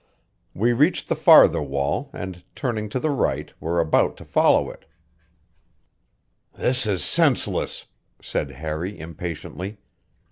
We 0.55 0.73
reached 0.73 1.09
the 1.09 1.15
farther 1.15 1.61
wall 1.61 2.09
and, 2.11 2.41
turning 2.55 2.89
to 2.89 2.99
the 2.99 3.11
right, 3.11 3.53
were 3.59 3.79
about 3.79 4.17
to 4.17 4.25
follow 4.25 4.67
it. 4.71 4.85
"This 6.55 6.87
is 6.87 7.03
senseless," 7.03 7.85
said 8.19 8.49
Harry 8.49 8.99
impatiently. 8.99 9.77